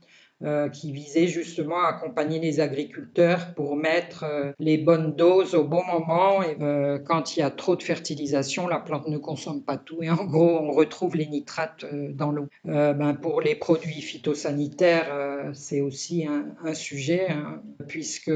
Euh, 0.43 0.69
qui 0.69 0.91
visait 0.91 1.27
justement 1.27 1.83
à 1.83 1.89
accompagner 1.89 2.39
les 2.39 2.61
agriculteurs 2.61 3.53
pour 3.53 3.75
mettre 3.75 4.23
euh, 4.23 4.51
les 4.57 4.79
bonnes 4.79 5.13
doses 5.13 5.53
au 5.53 5.63
bon 5.63 5.83
moment. 5.85 6.41
Et 6.41 6.57
euh, 6.61 6.97
quand 6.97 7.37
il 7.37 7.41
y 7.41 7.43
a 7.43 7.51
trop 7.51 7.75
de 7.75 7.83
fertilisation, 7.83 8.67
la 8.67 8.79
plante 8.79 9.07
ne 9.07 9.19
consomme 9.19 9.61
pas 9.61 9.77
tout. 9.77 10.01
Et 10.01 10.09
en 10.09 10.25
gros, 10.25 10.57
on 10.57 10.71
retrouve 10.71 11.15
les 11.15 11.27
nitrates 11.27 11.85
dans 12.15 12.31
l'eau. 12.31 12.47
Ben, 12.65 13.13
pour 13.13 13.41
les 13.41 13.53
produits 13.53 14.01
phytosanitaires, 14.01 15.51
c'est 15.53 15.81
aussi 15.81 16.25
un, 16.25 16.73
sujet, 16.73 17.29
hein, 17.29 17.61
puisque 17.87 18.31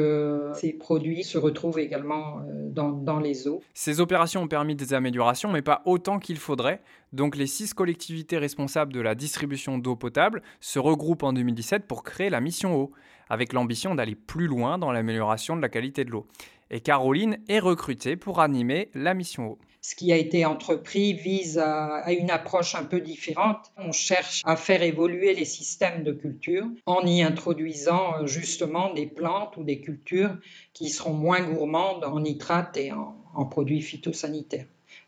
ces 0.54 0.74
produits 0.74 1.24
se 1.24 1.38
retrouvent 1.38 1.80
également 1.80 2.42
dans, 2.70 2.92
dans 2.92 3.20
les 3.20 3.48
eaux. 3.48 3.62
Ces 3.74 4.00
opérations 4.00 4.44
ont 4.44 4.48
permis 4.48 4.76
des 4.76 4.94
améliorations, 4.94 5.52
mais 5.52 5.62
pas 5.62 5.82
autant 5.86 6.20
qu'il 6.20 6.38
faudrait. 6.38 6.82
Donc 7.16 7.38
les 7.38 7.48
six 7.48 7.74
collectivités 7.74 8.38
responsables 8.38 8.92
de 8.92 9.00
la 9.00 9.16
distribution 9.16 9.78
d'eau 9.78 9.96
potable 9.96 10.42
se 10.60 10.80
regroupent 10.80 11.24
en 11.24 11.32
2017 11.32 11.88
pour 11.88 12.04
créer 12.04 12.30
la 12.30 12.42
mission 12.42 12.76
eau, 12.76 12.92
avec 13.30 13.54
l'ambition 13.54 13.96
d'aller 13.96 14.16
plus 14.16 14.48
loin 14.48 14.78
dans 14.78 14.92
l'amélioration 14.92 15.56
de 15.56 15.62
la 15.62 15.70
qualité 15.70 16.04
de 16.04 16.10
l'eau. 16.12 16.28
Et 16.72 16.82
Caroline 16.82 17.38
est 17.48 17.60
recrutée 17.60 18.18
pour 18.18 18.42
animer 18.42 18.90
la 18.94 19.14
mission 19.14 19.52
eau. 19.52 19.60
Ce 19.80 19.96
qui 19.96 20.12
a 20.12 20.18
été 20.18 20.44
entrepris 20.44 21.14
vise 21.14 21.58
à, 21.58 22.12
une 22.12 22.32
approche 22.32 22.76
un 22.76 22.84
peu 22.84 23.00
différente. 23.00 23.72
On 23.78 23.94
cherche 23.94 24.42
à 24.44 24.58
faire 24.58 24.84
évoluer 24.84 25.34
les 25.34 25.46
systèmes 25.46 26.04
de 26.04 26.12
culture 26.12 26.66
en 26.86 27.06
y 27.06 27.24
introduisant 27.24 28.16
euh, 28.16 28.28
justement 28.28 28.94
des 28.94 29.08
plantes 29.08 29.56
ou 29.56 29.64
des 29.64 29.80
cultures 29.80 30.36
qui 30.74 30.90
seront 30.90 31.14
moins 31.14 31.44
gourmandes 31.44 32.04
en 32.04 32.20
nitrates 32.20 32.76
et 32.76 32.92
en 32.92 33.46
produits 33.46 33.82
phytosanitaires. 33.82 34.66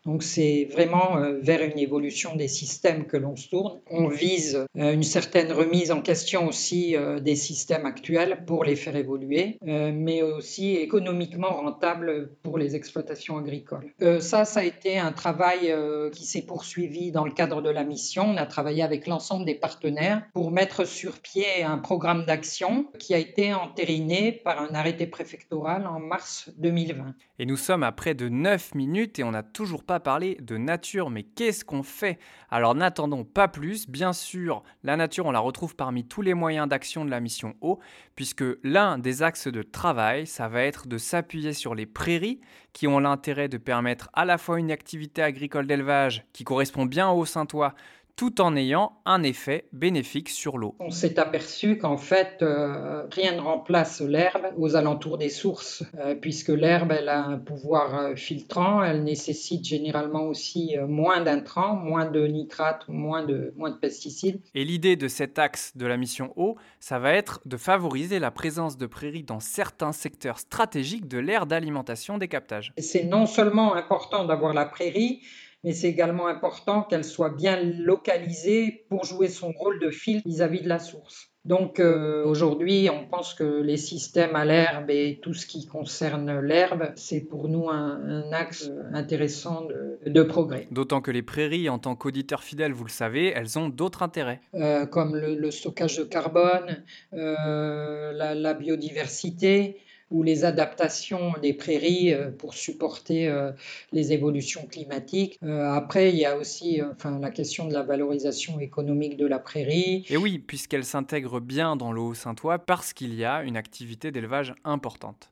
Donc 0.08 0.22
c'est 0.22 0.68
vraiment 0.72 1.18
euh, 1.18 1.38
vers 1.42 1.60
une 1.62 1.78
évolution 1.78 2.34
des 2.34 2.48
systèmes 2.48 3.04
que 3.06 3.16
l'on 3.16 3.36
se 3.36 3.48
tourne. 3.50 3.78
On 3.90 4.08
vise 4.08 4.64
euh, 4.78 4.94
une 4.94 5.02
certaine 5.02 5.52
remise 5.52 5.90
en 5.90 6.00
question 6.00 6.48
aussi 6.48 6.96
euh, 6.96 7.20
des 7.20 7.36
systèmes 7.36 7.84
actuels 7.84 8.44
pour 8.46 8.64
les 8.64 8.74
faire 8.76 8.96
évoluer, 8.96 9.58
mais 9.62 10.22
aussi 10.22 10.76
économiquement 10.76 11.48
rentable 11.48 12.30
pour 12.42 12.58
les 12.58 12.74
exploitations 12.74 13.36
agricoles. 13.38 13.92
ça, 14.20 14.44
ça 14.44 14.60
a 14.60 14.64
été 14.64 14.98
un 14.98 15.12
travail 15.12 15.74
qui 16.12 16.24
s'est 16.24 16.42
poursuivi 16.42 17.12
dans 17.12 17.24
le 17.24 17.32
cadre 17.32 17.60
de 17.60 17.70
la 17.70 17.84
mission. 17.84 18.24
On 18.30 18.36
a 18.36 18.46
travaillé 18.46 18.82
avec 18.82 19.06
l'ensemble 19.06 19.44
des 19.44 19.54
partenaires 19.54 20.22
pour 20.32 20.50
mettre 20.50 20.84
sur 20.84 21.18
pied 21.18 21.62
un 21.62 21.78
programme 21.78 22.24
d'action 22.24 22.86
qui 22.98 23.14
a 23.14 23.18
été 23.18 23.52
entériné 23.52 24.32
par 24.32 24.60
un 24.60 24.74
arrêté 24.74 25.06
préfectoral 25.06 25.86
en 25.86 26.00
mars 26.00 26.50
2020. 26.58 27.14
Et 27.38 27.46
nous 27.46 27.56
sommes 27.56 27.82
à 27.82 27.92
près 27.92 28.14
de 28.14 28.28
9 28.28 28.74
minutes 28.74 29.18
et 29.18 29.24
on 29.24 29.32
n'a 29.32 29.42
toujours 29.42 29.77
pas 29.84 30.00
parler 30.00 30.36
de 30.40 30.56
nature, 30.56 31.10
mais 31.10 31.22
qu'est-ce 31.22 31.64
qu'on 31.64 31.82
fait? 31.82 32.18
Alors 32.50 32.74
n'attendons 32.74 33.24
pas 33.24 33.48
plus. 33.48 33.88
Bien 33.88 34.12
sûr, 34.12 34.62
la 34.82 34.96
nature, 34.96 35.26
on 35.26 35.30
la 35.30 35.38
retrouve 35.40 35.76
parmi 35.76 36.06
tous 36.06 36.22
les 36.22 36.34
moyens 36.34 36.68
d'action 36.68 37.04
de 37.04 37.10
la 37.10 37.20
mission 37.20 37.54
eau, 37.60 37.78
puisque 38.14 38.44
l'un 38.62 38.98
des 38.98 39.22
axes 39.22 39.48
de 39.48 39.62
travail, 39.62 40.26
ça 40.26 40.48
va 40.48 40.62
être 40.62 40.88
de 40.88 40.98
s'appuyer 40.98 41.52
sur 41.52 41.74
les 41.74 41.86
prairies, 41.86 42.40
qui 42.72 42.86
ont 42.86 42.98
l'intérêt 42.98 43.48
de 43.48 43.58
permettre 43.58 44.08
à 44.12 44.24
la 44.24 44.38
fois 44.38 44.60
une 44.60 44.70
activité 44.70 45.22
agricole 45.22 45.66
d'élevage 45.66 46.24
qui 46.32 46.44
correspond 46.44 46.86
bien 46.86 47.10
au 47.10 47.24
Saint-Ouen, 47.24 47.72
tout 48.18 48.40
en 48.40 48.56
ayant 48.56 48.98
un 49.04 49.22
effet 49.22 49.68
bénéfique 49.72 50.28
sur 50.28 50.58
l'eau. 50.58 50.74
On 50.80 50.90
s'est 50.90 51.20
aperçu 51.20 51.78
qu'en 51.78 51.96
fait, 51.96 52.38
euh, 52.42 53.04
rien 53.12 53.36
ne 53.36 53.40
remplace 53.40 54.00
l'herbe 54.00 54.46
aux 54.56 54.74
alentours 54.74 55.18
des 55.18 55.28
sources, 55.28 55.84
euh, 56.00 56.16
puisque 56.16 56.48
l'herbe, 56.48 56.90
elle 56.90 57.08
a 57.08 57.24
un 57.24 57.38
pouvoir 57.38 57.96
euh, 57.96 58.16
filtrant, 58.16 58.82
elle 58.82 59.04
nécessite 59.04 59.64
généralement 59.64 60.24
aussi 60.24 60.74
moins 60.88 61.22
d'intrants, 61.22 61.76
moins 61.76 62.10
de 62.10 62.26
nitrates, 62.26 62.88
moins 62.88 63.24
de, 63.24 63.54
moins 63.56 63.70
de 63.70 63.76
pesticides. 63.76 64.40
Et 64.52 64.64
l'idée 64.64 64.96
de 64.96 65.06
cet 65.06 65.38
axe 65.38 65.76
de 65.76 65.86
la 65.86 65.96
mission 65.96 66.32
eau, 66.34 66.56
ça 66.80 66.98
va 66.98 67.12
être 67.12 67.40
de 67.44 67.56
favoriser 67.56 68.18
la 68.18 68.32
présence 68.32 68.76
de 68.76 68.86
prairies 68.86 69.22
dans 69.22 69.38
certains 69.38 69.92
secteurs 69.92 70.40
stratégiques 70.40 71.06
de 71.06 71.18
l'aire 71.18 71.46
d'alimentation 71.46 72.18
des 72.18 72.26
captages. 72.26 72.72
C'est 72.78 73.04
non 73.04 73.26
seulement 73.26 73.76
important 73.76 74.24
d'avoir 74.24 74.54
la 74.54 74.64
prairie, 74.64 75.20
mais 75.64 75.72
c'est 75.72 75.88
également 75.88 76.26
important 76.26 76.82
qu'elle 76.82 77.04
soit 77.04 77.34
bien 77.34 77.60
localisée 77.62 78.84
pour 78.88 79.04
jouer 79.04 79.28
son 79.28 79.52
rôle 79.52 79.80
de 79.80 79.90
filtre 79.90 80.26
vis-à-vis 80.26 80.62
de 80.62 80.68
la 80.68 80.78
source. 80.78 81.30
Donc 81.48 81.80
euh, 81.80 82.26
aujourd'hui, 82.26 82.90
on 82.92 83.06
pense 83.06 83.32
que 83.32 83.62
les 83.62 83.78
systèmes 83.78 84.36
à 84.36 84.44
l'herbe 84.44 84.90
et 84.90 85.18
tout 85.22 85.32
ce 85.32 85.46
qui 85.46 85.66
concerne 85.66 86.40
l'herbe, 86.40 86.92
c'est 86.94 87.22
pour 87.22 87.48
nous 87.48 87.70
un, 87.70 88.30
axe 88.32 88.70
intéressant 88.92 89.66
de, 90.04 90.22
progrès. 90.22 90.68
D'autant 90.70 91.00
que 91.00 91.10
les 91.10 91.22
prairies, 91.22 91.70
en 91.70 91.78
tant 91.78 91.96
qu'auditeurs 91.96 92.42
fidèles, 92.42 92.72
vous 92.72 92.84
le 92.84 92.90
savez, 92.90 93.32
elles 93.34 93.58
ont 93.58 93.70
d'autres 93.70 94.02
intérêts. 94.02 94.42
Euh, 94.54 94.84
comme 94.84 95.16
le, 95.16 95.50
stockage 95.50 95.96
de 95.96 96.04
carbone, 96.04 96.84
euh, 97.14 98.12
la, 98.12 98.52
biodiversité, 98.52 99.78
ou 100.10 100.22
les 100.22 100.44
adaptations 100.44 101.34
des 101.42 101.52
prairies 101.52 102.12
euh, 102.12 102.30
pour 102.30 102.54
supporter 102.54 103.28
euh, 103.28 103.52
les 103.92 104.12
évolutions 104.12 104.66
climatiques. 104.66 105.38
Euh, 105.42 105.70
après, 105.70 106.10
il 106.10 106.16
y 106.16 106.24
a 106.24 106.36
aussi 106.36 106.80
enfin, 106.82 107.18
la 107.18 107.30
question 107.30 107.66
de 107.66 107.74
la 107.74 107.82
valorisation 107.82 108.60
économique 108.60 109.16
de 109.16 109.26
la 109.26 109.38
prairie. 109.38 110.04
Et 110.08 110.16
oui, 110.16 110.38
puisqu'elle 110.38 110.84
s'intègre 110.84 111.40
bien 111.40 111.76
dans 111.76 111.92
le 111.92 112.00
Haut-Saintois 112.00 112.58
parce 112.58 112.92
qu'il 112.92 113.14
y 113.14 113.24
a 113.24 113.42
une 113.42 113.56
activité 113.56 114.10
d'élevage 114.10 114.54
importante. 114.64 115.30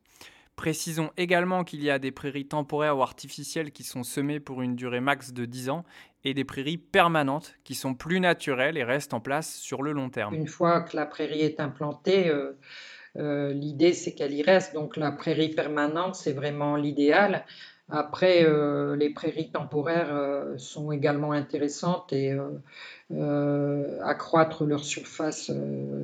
Précisons 0.56 1.10
également 1.18 1.64
qu'il 1.64 1.82
y 1.82 1.90
a 1.90 1.98
des 1.98 2.10
prairies 2.10 2.46
temporaires 2.46 2.96
ou 2.96 3.02
artificielles 3.02 3.72
qui 3.72 3.84
sont 3.84 4.02
semées 4.02 4.40
pour 4.40 4.62
une 4.62 4.74
durée 4.74 5.00
max 5.00 5.34
de 5.34 5.44
10 5.44 5.68
ans 5.68 5.84
et 6.24 6.32
des 6.32 6.44
prairies 6.44 6.78
permanentes 6.78 7.54
qui 7.62 7.74
sont 7.74 7.94
plus 7.94 8.20
naturelles 8.20 8.78
et 8.78 8.82
restent 8.82 9.12
en 9.12 9.20
place 9.20 9.54
sur 9.54 9.82
le 9.82 9.92
long 9.92 10.08
terme. 10.08 10.34
Une 10.34 10.48
fois 10.48 10.80
que 10.80 10.96
la 10.96 11.04
prairie 11.04 11.42
est 11.42 11.60
implantée, 11.60 12.28
euh, 12.28 12.58
l'idée, 13.18 13.92
c'est 13.92 14.12
qu'elle 14.12 14.34
y 14.34 14.42
reste. 14.42 14.74
Donc 14.74 14.96
la 14.96 15.12
prairie 15.12 15.50
permanente, 15.50 16.14
c'est 16.14 16.32
vraiment 16.32 16.76
l'idéal. 16.76 17.44
Après, 17.88 18.42
euh, 18.42 18.96
les 18.96 19.10
prairies 19.10 19.50
temporaires 19.50 20.12
euh, 20.12 20.58
sont 20.58 20.90
également 20.90 21.30
intéressantes 21.30 22.12
et 22.12 22.36
accroître 24.02 24.64
leur 24.64 24.84
surface, 24.84 25.52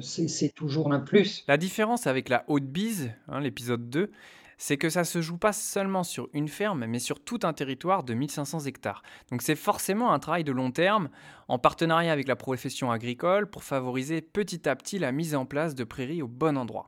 c'est 0.01 0.55
toujours 0.55 0.93
un 0.93 1.01
plus. 1.01 1.45
La 1.49 1.57
différence 1.57 2.07
avec 2.07 2.29
la 2.29 2.45
haute 2.47 2.67
bise, 2.67 3.11
hein, 3.29 3.41
l'épisode 3.41 3.91
2, 3.91 4.11
c'est 4.63 4.77
que 4.77 4.91
ça 4.91 5.03
se 5.03 5.21
joue 5.21 5.39
pas 5.39 5.53
seulement 5.53 6.05
sur 6.05 6.29
une 6.35 6.47
ferme, 6.47 6.87
mais 6.87 7.01
sur 7.01 7.19
tout 7.19 7.41
un 7.43 7.53
territoire 7.53 8.05
de 8.05 8.15
1500 8.15 8.61
hectares. 8.61 9.03
Donc 9.33 9.43
c'est 9.43 9.57
forcément 9.57 10.13
un 10.13 10.21
travail 10.21 10.45
de 10.45 10.53
long 10.53 10.71
terme, 10.71 11.09
en 11.49 11.59
partenariat 11.59 12.13
avec 12.13 12.29
la 12.29 12.37
profession 12.37 12.93
agricole, 12.93 13.51
pour 13.51 13.65
favoriser 13.65 14.21
petit 14.21 14.69
à 14.69 14.77
petit 14.77 15.01
la 15.01 15.11
mise 15.11 15.35
en 15.35 15.47
place 15.47 15.75
de 15.75 15.83
prairies 15.83 16.23
au 16.23 16.29
bon 16.29 16.57
endroit. 16.57 16.87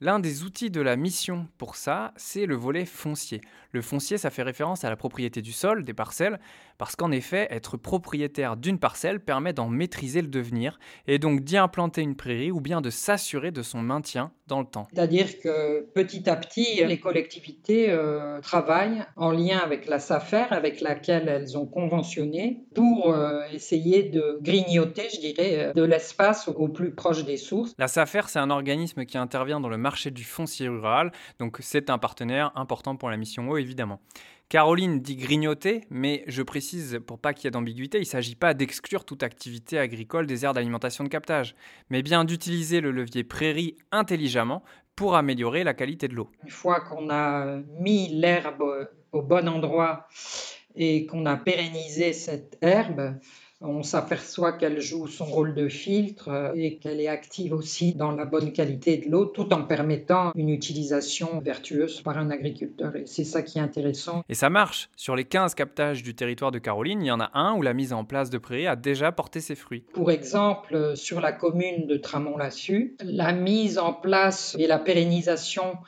L'un 0.00 0.20
des 0.20 0.44
outils 0.44 0.70
de 0.70 0.80
la 0.80 0.94
mission 0.94 1.48
pour 1.58 1.74
ça, 1.74 2.12
c'est 2.14 2.46
le 2.46 2.54
volet 2.54 2.84
foncier. 2.84 3.40
Le 3.72 3.82
foncier, 3.82 4.16
ça 4.16 4.30
fait 4.30 4.44
référence 4.44 4.84
à 4.84 4.90
la 4.90 4.96
propriété 4.96 5.42
du 5.42 5.50
sol, 5.50 5.82
des 5.82 5.92
parcelles, 5.92 6.38
parce 6.78 6.94
qu'en 6.94 7.10
effet, 7.10 7.48
être 7.50 7.76
propriétaire 7.76 8.56
d'une 8.56 8.78
parcelle 8.78 9.18
permet 9.18 9.52
d'en 9.52 9.68
maîtriser 9.68 10.22
le 10.22 10.28
devenir, 10.28 10.78
et 11.08 11.18
donc 11.18 11.40
d'y 11.40 11.56
implanter 11.56 12.02
une 12.02 12.14
prairie 12.14 12.52
ou 12.52 12.60
bien 12.60 12.80
de 12.80 12.90
s'assurer 12.90 13.50
de 13.50 13.62
son 13.62 13.82
maintien 13.82 14.30
dans 14.48 14.60
le 14.60 14.66
temps. 14.66 14.88
C'est-à-dire 14.92 15.38
que 15.40 15.86
petit 15.94 16.28
à 16.28 16.34
petit, 16.34 16.84
les 16.84 16.98
collectivités 16.98 17.90
euh, 17.90 18.40
travaillent 18.40 19.04
en 19.16 19.30
lien 19.30 19.58
avec 19.58 19.86
la 19.86 19.98
SAFER, 19.98 20.46
avec 20.50 20.80
laquelle 20.80 21.28
elles 21.28 21.56
ont 21.56 21.66
conventionné, 21.66 22.64
pour 22.74 23.12
euh, 23.12 23.42
essayer 23.52 24.04
de 24.04 24.38
grignoter, 24.42 25.08
je 25.14 25.20
dirais, 25.20 25.68
euh, 25.68 25.72
de 25.74 25.82
l'espace 25.82 26.48
au 26.48 26.68
plus 26.68 26.94
proche 26.94 27.24
des 27.24 27.36
sources. 27.36 27.74
La 27.78 27.88
SAFER, 27.88 28.22
c'est 28.26 28.38
un 28.38 28.50
organisme 28.50 29.04
qui 29.04 29.18
intervient 29.18 29.60
dans 29.60 29.68
le 29.68 29.78
marché 29.78 30.10
du 30.10 30.24
foncier 30.24 30.68
rural, 30.68 31.12
donc 31.38 31.58
c'est 31.60 31.90
un 31.90 31.98
partenaire 31.98 32.50
important 32.56 32.96
pour 32.96 33.10
la 33.10 33.16
mission 33.16 33.48
eau, 33.50 33.58
évidemment. 33.58 34.00
Caroline 34.48 35.00
dit 35.00 35.16
grignoter, 35.16 35.84
mais 35.90 36.24
je 36.26 36.42
précise 36.42 37.00
pour 37.06 37.18
pas 37.18 37.34
qu'il 37.34 37.44
y 37.44 37.48
ait 37.48 37.50
d'ambiguïté, 37.50 37.98
il 37.98 38.02
ne 38.02 38.06
s'agit 38.06 38.34
pas 38.34 38.54
d'exclure 38.54 39.04
toute 39.04 39.22
activité 39.22 39.78
agricole 39.78 40.26
des 40.26 40.46
aires 40.46 40.54
d'alimentation 40.54 41.04
de 41.04 41.10
captage, 41.10 41.54
mais 41.90 42.02
bien 42.02 42.24
d'utiliser 42.24 42.80
le 42.80 42.90
levier 42.90 43.24
prairie 43.24 43.76
intelligemment 43.92 44.62
pour 44.96 45.16
améliorer 45.16 45.64
la 45.64 45.74
qualité 45.74 46.08
de 46.08 46.14
l'eau. 46.14 46.30
Une 46.44 46.50
fois 46.50 46.80
qu'on 46.80 47.10
a 47.10 47.58
mis 47.78 48.08
l'herbe 48.08 48.88
au 49.12 49.20
bon 49.20 49.46
endroit 49.48 50.08
et 50.78 51.06
qu'on 51.06 51.26
a 51.26 51.36
pérennisé 51.36 52.12
cette 52.12 52.56
herbe, 52.62 53.18
on 53.60 53.82
s'aperçoit 53.82 54.52
qu'elle 54.52 54.80
joue 54.80 55.08
son 55.08 55.24
rôle 55.24 55.52
de 55.52 55.68
filtre 55.68 56.28
euh, 56.28 56.52
et 56.54 56.78
qu'elle 56.78 57.00
est 57.00 57.08
active 57.08 57.52
aussi 57.52 57.92
dans 57.92 58.12
la 58.12 58.24
bonne 58.24 58.52
qualité 58.52 58.98
de 58.98 59.10
l'eau, 59.10 59.26
tout 59.26 59.52
en 59.52 59.64
permettant 59.64 60.30
une 60.36 60.48
utilisation 60.48 61.40
vertueuse 61.40 62.00
par 62.02 62.18
un 62.18 62.30
agriculteur. 62.30 62.94
Et 62.94 63.06
c'est 63.06 63.24
ça 63.24 63.42
qui 63.42 63.58
est 63.58 63.60
intéressant. 63.60 64.22
Et 64.28 64.34
ça 64.34 64.48
marche. 64.48 64.88
Sur 64.94 65.16
les 65.16 65.24
15 65.24 65.56
captages 65.56 66.04
du 66.04 66.14
territoire 66.14 66.52
de 66.52 66.60
Caroline, 66.60 67.02
il 67.02 67.08
y 67.08 67.10
en 67.10 67.18
a 67.18 67.30
un 67.34 67.54
où 67.56 67.62
la 67.62 67.74
mise 67.74 67.92
en 67.92 68.04
place 68.04 68.30
de 68.30 68.38
prairies 68.38 68.68
a 68.68 68.76
déjà 68.76 69.10
porté 69.10 69.40
ses 69.40 69.56
fruits. 69.56 69.82
Pour 69.92 70.12
exemple, 70.12 70.96
sur 70.96 71.20
la 71.20 71.32
commune 71.32 71.88
de 71.88 71.96
Tramont-Lassus, 71.96 72.96
la 73.02 73.32
mise 73.32 73.78
en 73.78 73.92
place 73.92 74.54
et 74.56 74.68
la 74.68 74.78
pérennisation 74.78 75.78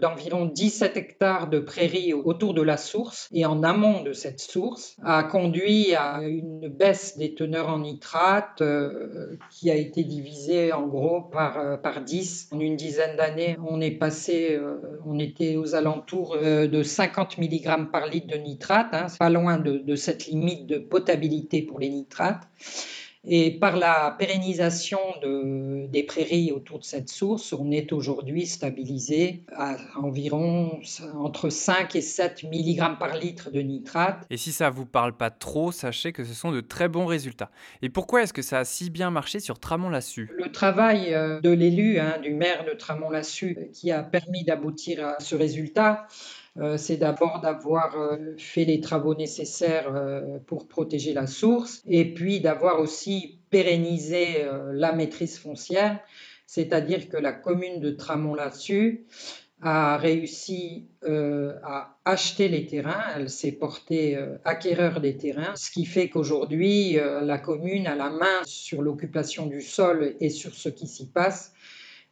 d'environ 0.00 0.46
17 0.46 0.96
hectares 0.96 1.48
de 1.48 1.58
prairies 1.58 2.12
autour 2.12 2.54
de 2.54 2.62
la 2.62 2.76
source 2.76 3.28
et 3.32 3.44
en 3.44 3.62
amont 3.62 4.02
de 4.02 4.12
cette 4.12 4.40
source 4.40 4.96
a 5.04 5.22
conduit 5.22 5.94
à 5.94 6.22
une 6.22 6.68
baisse 6.68 7.16
des 7.18 7.34
teneurs 7.34 7.68
en 7.68 7.80
nitrate 7.80 8.60
euh, 8.62 9.36
qui 9.50 9.70
a 9.70 9.74
été 9.74 10.04
divisée 10.04 10.72
en 10.72 10.86
gros 10.86 11.20
par, 11.20 11.58
euh, 11.58 11.76
par 11.76 12.02
10. 12.02 12.48
En 12.52 12.60
une 12.60 12.76
dizaine 12.76 13.16
d'années, 13.16 13.56
on 13.68 13.80
est 13.80 13.90
passé, 13.90 14.52
euh, 14.52 14.76
on 15.06 15.18
était 15.18 15.56
aux 15.56 15.74
alentours 15.74 16.36
de 16.40 16.82
50 16.82 17.38
mg 17.38 17.90
par 17.90 18.06
litre 18.06 18.28
de 18.28 18.36
nitrate, 18.36 18.88
hein, 18.92 19.06
pas 19.18 19.30
loin 19.30 19.58
de, 19.58 19.78
de 19.78 19.94
cette 19.94 20.26
limite 20.26 20.66
de 20.66 20.78
potabilité 20.78 21.62
pour 21.62 21.78
les 21.78 21.88
nitrates. 21.88 22.48
Et 23.26 23.50
par 23.50 23.76
la 23.76 24.16
pérennisation 24.18 24.98
de, 25.22 25.86
des 25.88 26.02
prairies 26.02 26.52
autour 26.52 26.78
de 26.78 26.84
cette 26.84 27.10
source, 27.10 27.52
on 27.52 27.70
est 27.70 27.92
aujourd'hui 27.92 28.46
stabilisé 28.46 29.44
à 29.54 29.76
environ 29.96 30.80
entre 31.16 31.50
5 31.50 31.94
et 31.96 32.00
7 32.00 32.44
mg 32.44 32.98
par 32.98 33.16
litre 33.16 33.50
de 33.50 33.60
nitrate. 33.60 34.24
Et 34.30 34.38
si 34.38 34.52
ça 34.52 34.70
ne 34.70 34.74
vous 34.74 34.86
parle 34.86 35.14
pas 35.14 35.30
trop, 35.30 35.70
sachez 35.70 36.12
que 36.12 36.24
ce 36.24 36.32
sont 36.32 36.50
de 36.50 36.62
très 36.62 36.88
bons 36.88 37.04
résultats. 37.04 37.50
Et 37.82 37.90
pourquoi 37.90 38.22
est-ce 38.22 38.32
que 38.32 38.42
ça 38.42 38.60
a 38.60 38.64
si 38.64 38.88
bien 38.88 39.10
marché 39.10 39.38
sur 39.38 39.58
Tramont-Lassus 39.58 40.30
Le 40.38 40.50
travail 40.50 41.12
euh, 41.12 41.40
de 41.40 41.50
l'élu, 41.50 41.98
hein, 41.98 42.18
du 42.22 42.32
maire 42.32 42.64
de 42.64 42.72
Tramont-Lassus, 42.72 43.70
qui 43.74 43.90
a 43.90 44.02
permis 44.02 44.44
d'aboutir 44.44 45.06
à 45.06 45.20
ce 45.20 45.34
résultat, 45.34 46.06
c'est 46.76 46.96
d'abord 46.96 47.40
d'avoir 47.40 47.96
euh, 47.96 48.16
fait 48.36 48.64
les 48.64 48.80
travaux 48.80 49.14
nécessaires 49.14 49.94
euh, 49.94 50.38
pour 50.46 50.66
protéger 50.66 51.12
la 51.12 51.26
source 51.26 51.82
et 51.86 52.12
puis 52.12 52.40
d'avoir 52.40 52.80
aussi 52.80 53.38
pérennisé 53.50 54.46
la 54.72 54.92
maîtrise 54.92 55.38
foncière, 55.38 55.98
c'est-à-dire 56.46 57.08
que 57.08 57.16
la 57.16 57.32
commune 57.32 57.80
de 57.80 57.90
Tramont-Lassus 57.90 59.06
a 59.60 59.96
réussi 59.98 60.86
à 61.04 61.96
acheter 62.04 62.48
les 62.48 62.66
terrains, 62.66 63.02
elle 63.16 63.28
s'est 63.28 63.50
portée 63.50 64.16
acquéreur 64.44 65.00
des 65.00 65.16
terrains, 65.16 65.56
ce 65.56 65.72
qui 65.72 65.84
fait 65.84 66.08
qu'aujourd'hui 66.08 66.92
la 66.94 67.38
commune 67.38 67.88
a 67.88 67.96
la 67.96 68.10
main 68.10 68.44
sur 68.44 68.82
l'occupation 68.82 69.46
du 69.46 69.62
sol 69.62 70.14
et 70.20 70.30
sur 70.30 70.54
ce 70.54 70.68
qui 70.68 70.86
s'y 70.86 71.08
passe 71.08 71.52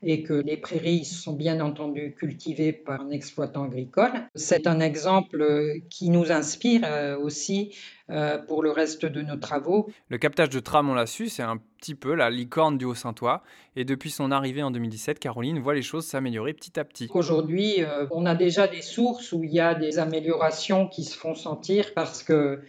et 0.03 0.23
que 0.23 0.35
les 0.35 0.57
prairies 0.57 1.05
sont 1.05 1.33
bien 1.33 1.61
entendu 1.61 2.15
cultivées 2.17 2.73
par 2.73 3.01
un 3.01 3.11
exploitant 3.11 3.65
agricole. 3.65 4.13
C'est 4.35 4.67
un 4.67 4.81
exemple 4.81 5.45
qui 5.91 6.11
nous 6.11 6.31
inspire 6.31 6.83
euh, 6.85 7.19
aussi 7.19 7.75
euh, 8.11 8.39
pour 8.39 8.63
le 8.63 8.71
reste 8.71 9.05
de 9.05 9.23
nos 9.23 9.37
travaux. 9.37 9.91
Le 10.09 10.19
captage 10.19 10.51
de 10.51 10.61
tram, 10.61 10.89
on 10.89 10.95
l'a 10.95 11.07
su, 11.07 11.29
c'est 11.29 11.43
un 11.43 11.59
petit 11.79 11.95
peu 11.95 12.15
la 12.15 12.31
licorne 12.31 12.79
du 12.79 12.85
Haut-Saintois. 12.85 13.43
Et 13.77 13.85
depuis 13.85 14.11
son 14.11 14.31
arrivée 14.31 14.63
en 14.63 14.71
2017, 14.71 15.19
Caroline 15.19 15.59
voit 15.59 15.75
les 15.75 15.83
choses 15.83 16.07
s'améliorer 16.07 16.55
petit 16.55 16.79
à 16.79 16.85
petit. 16.85 17.09
Aujourd'hui, 17.13 17.83
euh, 17.83 18.07
on 18.11 18.25
a 18.25 18.35
déjà 18.35 18.69
des 18.69 18.83
sources 18.83 19.33
où 19.33 19.43
il 19.43 19.51
y 19.51 19.61
a 19.61 19.75
des 19.75 19.99
améliorations 19.99 20.87
qui 20.87 21.05
se 21.05 21.17
font 21.17 21.35
sentir 21.35 21.93
parce 21.95 22.23
que 22.23 22.61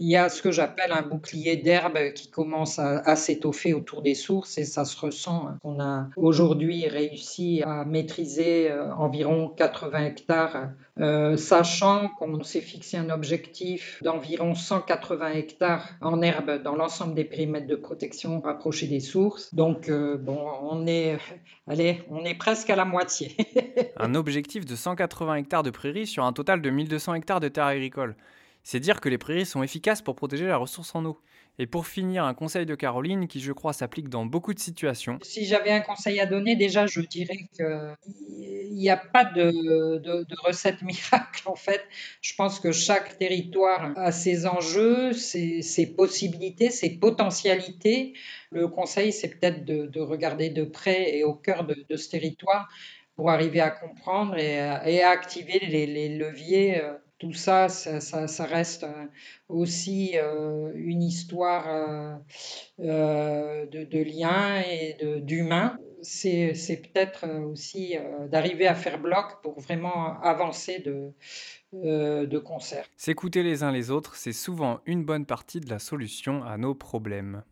il 0.00 0.08
y 0.08 0.16
a 0.16 0.30
ce 0.30 0.40
que 0.40 0.50
j'appelle 0.50 0.92
un 0.92 1.02
bouclier 1.02 1.56
d'herbe 1.56 2.14
qui 2.14 2.30
commence 2.30 2.78
à, 2.78 3.16
s'étoffer 3.16 3.74
autour 3.74 4.00
des 4.00 4.14
sources 4.14 4.56
et 4.56 4.64
ça 4.64 4.86
se 4.86 4.98
ressent. 4.98 5.50
On 5.62 5.78
a 5.78 6.08
aujourd'hui 6.16 6.88
réussi 6.88 7.62
à 7.66 7.84
maîtriser 7.84 8.70
euh, 8.70 8.90
environ 8.94 9.50
80 9.50 10.06
hectares, 10.06 10.70
euh, 10.98 11.36
sachant 11.36 12.08
qu'on 12.18 12.42
s'est 12.42 12.62
fixé 12.62 12.96
un 12.96 13.10
objectif 13.10 14.02
d'environ 14.02 14.54
180 14.54 15.32
hectares 15.32 15.90
en 16.00 16.22
herbe 16.22 16.62
dans 16.62 16.76
l'ensemble 16.76 17.14
des 17.14 17.24
périmètres 17.24 17.66
de 17.66 17.76
protection 17.76 18.40
rapprochés 18.40 18.86
des 18.86 19.00
sources. 19.00 19.54
Donc, 19.54 19.90
euh, 19.90 20.16
bon, 20.16 20.40
on 20.62 20.86
est, 20.86 21.18
allez, 21.66 22.02
on 22.08 22.24
est 22.24 22.36
presque 22.36 22.70
à 22.70 22.76
la 22.76 22.86
moitié. 22.86 23.36
un 23.98 24.14
objectif 24.14 24.64
de 24.64 24.74
180 24.76 25.34
hectares 25.34 25.62
de 25.62 25.70
prairies 25.70 26.06
sur 26.06 26.24
un 26.24 26.32
total 26.32 26.62
de 26.62 26.70
1200 26.70 27.14
hectares 27.14 27.40
de 27.40 27.48
terres 27.48 27.66
agricoles 27.66 28.16
C'est 28.70 28.78
dire 28.78 29.00
que 29.00 29.08
les 29.08 29.18
prairies 29.18 29.46
sont 29.46 29.64
efficaces 29.64 30.00
pour 30.00 30.14
protéger 30.14 30.46
la 30.46 30.56
ressource 30.56 30.94
en 30.94 31.04
eau. 31.04 31.18
Et 31.58 31.66
pour 31.66 31.88
finir, 31.88 32.22
un 32.22 32.34
conseil 32.34 32.66
de 32.66 32.76
Caroline 32.76 33.26
qui, 33.26 33.40
je 33.40 33.50
crois, 33.50 33.72
s'applique 33.72 34.08
dans 34.08 34.24
beaucoup 34.24 34.54
de 34.54 34.60
situations. 34.60 35.18
Si 35.22 35.44
j'avais 35.44 35.72
un 35.72 35.80
conseil 35.80 36.20
à 36.20 36.26
donner, 36.26 36.54
déjà, 36.54 36.86
je 36.86 37.00
dirais 37.00 37.48
qu'il 37.52 38.76
n'y 38.76 38.88
a 38.88 38.96
pas 38.96 39.24
de, 39.24 39.50
recette 40.46 40.82
miracle, 40.82 41.48
en 41.48 41.56
fait. 41.56 41.82
Je 42.22 42.32
pense 42.36 42.60
que 42.60 42.70
chaque 42.70 43.18
territoire 43.18 43.90
a 43.96 44.12
ses 44.12 44.46
enjeux, 44.46 45.14
ses, 45.14 45.94
possibilités, 45.96 46.70
ses 46.70 46.90
potentialités. 46.90 48.12
Le 48.52 48.68
conseil, 48.68 49.12
c'est 49.12 49.30
peut-être 49.30 49.64
de, 49.64 50.00
regarder 50.00 50.48
de 50.48 50.62
près 50.62 51.16
et 51.16 51.24
au 51.24 51.34
cœur 51.34 51.64
de, 51.64 51.96
ce 51.96 52.08
territoire 52.08 52.68
pour 53.16 53.30
arriver 53.30 53.58
à 53.58 53.70
comprendre 53.70 54.36
et 54.36 54.60
à, 54.60 55.10
activer 55.10 55.58
les, 55.58 55.88
les 55.88 56.16
leviers 56.16 56.80
euh, 56.80 56.92
tout 57.20 57.34
ça, 57.34 57.68
ça, 57.68 58.44
reste 58.46 58.84
euh, 58.84 59.04
aussi 59.48 60.12
euh, 60.14 60.72
une 60.74 61.02
histoire 61.02 61.68
euh, 62.80 63.66
de, 63.66 63.84
de 63.84 64.02
lien 64.02 64.62
et 64.62 64.96
d'humain. 65.20 65.78
C'est 66.02 66.54
peut-être 66.82 67.28
aussi 67.44 67.94
d'arriver 68.30 68.66
à 68.66 68.74
faire 68.74 68.98
bloc 68.98 69.42
pour 69.42 69.60
vraiment 69.60 70.18
avancer 70.22 70.78
de, 70.78 71.12
de 71.74 72.38
concert. 72.38 72.86
S'écouter 72.96 73.42
les 73.42 73.62
uns 73.62 73.70
les 73.70 73.90
autres, 73.90 74.16
c'est 74.16 74.32
souvent 74.32 74.80
une 74.86 75.04
bonne 75.04 75.26
partie 75.26 75.60
de 75.60 75.68
la 75.68 75.78
solution 75.78 76.42
à 76.42 76.56
nos 76.56 76.74
problèmes. 76.74 77.42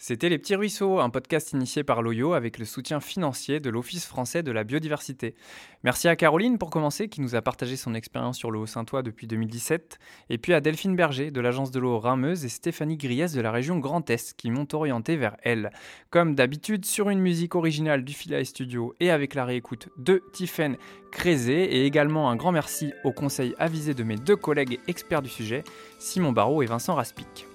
C'était 0.00 0.28
Les 0.28 0.38
Petits 0.38 0.54
Ruisseaux, 0.54 1.00
un 1.00 1.10
podcast 1.10 1.50
initié 1.50 1.82
par 1.82 2.02
l'OYO 2.02 2.32
avec 2.32 2.60
le 2.60 2.64
soutien 2.64 3.00
financier 3.00 3.58
de 3.58 3.68
l'Office 3.68 4.06
français 4.06 4.44
de 4.44 4.52
la 4.52 4.62
biodiversité. 4.62 5.34
Merci 5.82 6.06
à 6.06 6.14
Caroline 6.14 6.56
pour 6.56 6.70
commencer, 6.70 7.08
qui 7.08 7.20
nous 7.20 7.34
a 7.34 7.42
partagé 7.42 7.76
son 7.76 7.94
expérience 7.94 8.38
sur 8.38 8.52
le 8.52 8.60
Haut-Saintois 8.60 9.02
depuis 9.02 9.26
2017, 9.26 9.98
et 10.30 10.38
puis 10.38 10.54
à 10.54 10.60
Delphine 10.60 10.94
Berger 10.94 11.32
de 11.32 11.40
l'Agence 11.40 11.72
de 11.72 11.80
l'eau 11.80 11.98
Rameuse 11.98 12.44
et 12.44 12.48
Stéphanie 12.48 12.96
Griès 12.96 13.32
de 13.32 13.40
la 13.40 13.50
région 13.50 13.80
Grand 13.80 14.08
Est 14.08 14.34
qui 14.34 14.52
m'ont 14.52 14.68
orienté 14.72 15.16
vers 15.16 15.36
elle. 15.42 15.72
Comme 16.10 16.36
d'habitude, 16.36 16.84
sur 16.84 17.10
une 17.10 17.18
musique 17.18 17.56
originale 17.56 18.04
du 18.04 18.12
Philae 18.12 18.44
Studio 18.44 18.94
et 19.00 19.10
avec 19.10 19.34
la 19.34 19.44
réécoute 19.44 19.88
de 19.96 20.22
Tiffaine 20.32 20.76
Crézé, 21.10 21.64
et 21.64 21.86
également 21.86 22.30
un 22.30 22.36
grand 22.36 22.52
merci 22.52 22.92
au 23.02 23.10
conseil 23.10 23.52
avisé 23.58 23.94
de 23.94 24.04
mes 24.04 24.16
deux 24.16 24.36
collègues 24.36 24.78
experts 24.86 25.22
du 25.22 25.28
sujet, 25.28 25.64
Simon 25.98 26.30
Barrault 26.30 26.62
et 26.62 26.66
Vincent 26.66 26.94
Raspic. 26.94 27.47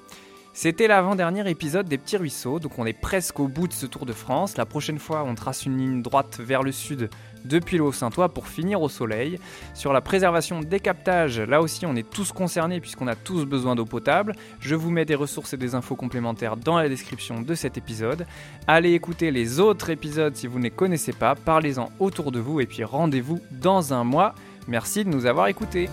C'était 0.55 0.87
l'avant-dernier 0.87 1.49
épisode 1.49 1.89
des 1.89 1.97
Petits 1.97 2.15
Ruisseaux, 2.15 2.59
donc 2.59 2.77
on 2.77 2.85
est 2.85 2.93
presque 2.93 3.39
au 3.39 3.47
bout 3.47 3.67
de 3.67 3.73
ce 3.73 3.87
Tour 3.87 4.05
de 4.05 4.13
France. 4.13 4.55
La 4.55 4.67
prochaine 4.67 4.99
fois, 4.99 5.23
on 5.25 5.33
trace 5.33 5.65
une 5.65 5.79
ligne 5.79 6.03
droite 6.03 6.39
vers 6.39 6.61
le 6.61 6.71
sud 6.71 7.09
depuis 7.43 7.77
le 7.77 7.83
Haut-Saintois 7.83 8.29
pour 8.29 8.47
finir 8.47 8.79
au 8.83 8.87
soleil. 8.87 9.39
Sur 9.73 9.93
la 9.93 10.01
préservation 10.01 10.59
des 10.59 10.79
captages, 10.79 11.39
là 11.39 11.59
aussi 11.59 11.87
on 11.87 11.95
est 11.95 12.07
tous 12.07 12.31
concernés 12.31 12.79
puisqu'on 12.79 13.07
a 13.07 13.15
tous 13.15 13.45
besoin 13.45 13.73
d'eau 13.73 13.85
potable. 13.85 14.35
Je 14.59 14.75
vous 14.75 14.91
mets 14.91 15.05
des 15.05 15.15
ressources 15.15 15.53
et 15.53 15.57
des 15.57 15.73
infos 15.73 15.95
complémentaires 15.95 16.55
dans 16.55 16.77
la 16.77 16.87
description 16.87 17.41
de 17.41 17.55
cet 17.55 17.79
épisode. 17.79 18.27
Allez 18.67 18.93
écouter 18.93 19.31
les 19.31 19.59
autres 19.59 19.89
épisodes 19.89 20.35
si 20.35 20.45
vous 20.45 20.59
ne 20.59 20.65
les 20.65 20.71
connaissez 20.71 21.13
pas, 21.13 21.33
parlez-en 21.33 21.89
autour 21.99 22.31
de 22.31 22.39
vous 22.39 22.61
et 22.61 22.67
puis 22.67 22.83
rendez-vous 22.83 23.39
dans 23.51 23.91
un 23.91 24.03
mois. 24.03 24.35
Merci 24.67 25.03
de 25.03 25.09
nous 25.09 25.25
avoir 25.25 25.47
écoutés. 25.47 25.89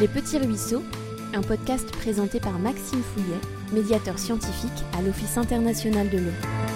Les 0.00 0.08
petits 0.08 0.38
ruisseaux 0.38 0.84
un 1.34 1.42
podcast 1.42 1.90
présenté 1.90 2.38
par 2.38 2.58
Maxime 2.58 3.02
Fouillet, 3.02 3.40
médiateur 3.72 4.18
scientifique 4.18 4.84
à 4.96 5.02
l'Office 5.02 5.36
international 5.36 6.08
de 6.08 6.18
l'eau. 6.18 6.73